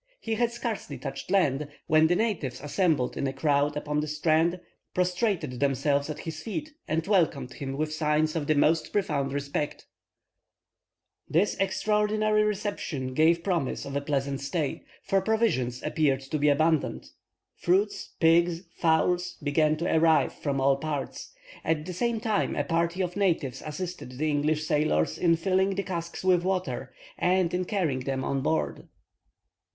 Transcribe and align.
He 0.19 0.33
had 0.33 0.51
scarcely 0.51 0.97
touched 0.97 1.29
land, 1.29 1.67
when 1.85 2.07
the 2.07 2.15
natives 2.15 2.59
assembled 2.59 3.15
in 3.15 3.27
a 3.27 3.33
crowd 3.33 3.77
upon 3.77 3.99
the 3.99 4.07
strand, 4.07 4.59
prostrated 4.95 5.59
themselves 5.59 6.09
at 6.09 6.21
his 6.21 6.41
feet, 6.41 6.73
and 6.87 7.05
welcomed 7.05 7.53
him 7.53 7.77
with 7.77 7.93
signs 7.93 8.35
of 8.35 8.47
the 8.47 8.55
most 8.55 8.91
profound 8.91 9.31
respect. 9.31 9.85
[Illustration: 11.31 11.33
Cook's 11.33 11.37
reception 11.37 11.37
by 11.37 11.37
the 11.37 11.39
natives.] 11.39 11.57
This 11.59 11.65
extraordinary 12.39 12.43
reception 12.43 13.13
gave 13.13 13.43
promise 13.43 13.85
of 13.85 13.95
a 13.95 14.01
pleasant 14.01 14.41
stay, 14.41 14.83
for 15.03 15.21
provisions 15.21 15.83
appeared 15.83 16.21
to 16.21 16.39
be 16.39 16.49
abundant; 16.49 17.05
fruits, 17.57 18.15
pigs, 18.19 18.61
fowls, 18.77 19.37
began 19.43 19.77
to 19.77 19.95
arrive 19.97 20.33
from 20.33 20.59
all 20.59 20.77
parts. 20.77 21.31
At 21.63 21.85
the 21.85 21.93
same 21.93 22.19
time 22.19 22.55
a 22.55 22.63
party 22.63 23.03
of 23.03 23.15
natives 23.15 23.61
assisted 23.63 24.17
the 24.17 24.31
English 24.31 24.65
sailors 24.65 25.19
in 25.19 25.35
filling 25.35 25.75
the 25.75 25.83
casks 25.83 26.23
with 26.23 26.41
water, 26.43 26.91
and 27.19 27.53
in 27.53 27.65
carrying 27.65 27.99
them 27.99 28.23
on 28.23 28.41
board. 28.41 28.87